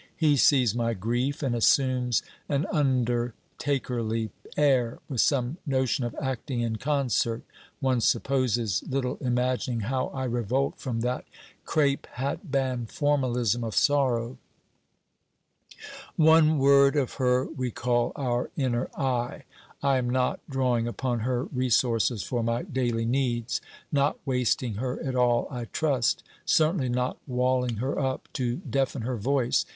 [0.15, 6.77] He sees my grief, and assumes an undertakerly air, with some notion of acting in
[6.77, 7.43] concert,
[7.79, 11.25] one supposes little imagining how I revolt from that
[11.65, 14.39] crape hatband formalism of sorrow!
[16.15, 19.43] 'One word of her we call our inner I.
[19.83, 23.61] I am not drawing upon her resources for my daily needs;
[23.91, 29.17] not wasting her at all, I trust; certainly not walling her up, to deafen her
[29.17, 29.63] voice.